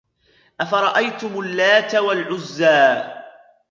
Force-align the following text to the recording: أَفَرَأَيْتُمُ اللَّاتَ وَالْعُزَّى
أَفَرَأَيْتُمُ 0.61 1.39
اللَّاتَ 1.39 1.95
وَالْعُزَّى 1.95 3.03